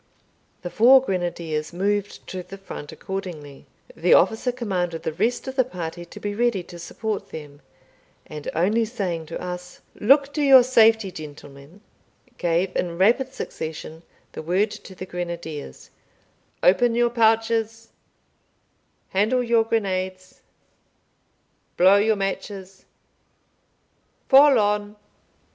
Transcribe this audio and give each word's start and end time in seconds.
The 0.63 0.71
four 0.71 0.99
grenadiers 1.03 1.71
moved 1.71 2.25
to 2.29 2.41
the 2.41 2.57
front 2.57 2.91
accordingly. 2.91 3.67
The 3.95 4.15
officer 4.15 4.51
commanded 4.51 5.03
the 5.03 5.13
rest 5.13 5.47
of 5.47 5.55
the 5.55 5.63
party 5.63 6.05
to 6.05 6.19
be 6.19 6.33
ready 6.33 6.63
to 6.63 6.79
support 6.79 7.29
them, 7.29 7.61
and 8.25 8.49
only 8.55 8.83
saying 8.83 9.27
to 9.27 9.39
us, 9.39 9.81
"Look 9.93 10.33
to 10.33 10.41
your 10.41 10.63
safety, 10.63 11.11
gentlemen," 11.11 11.81
gave, 12.39 12.75
in 12.75 12.97
rapid 12.97 13.31
succession, 13.31 14.01
the 14.31 14.41
word 14.41 14.71
to 14.71 14.95
the 14.95 15.05
grenadiers 15.05 15.91
"Open 16.63 16.95
your 16.95 17.11
pouches 17.11 17.89
handle 19.09 19.43
your 19.43 19.63
grenades 19.65 20.41
blow 21.77 21.97
your 21.97 22.15
matches 22.15 22.85
fall 24.27 24.57
on." 24.57 24.95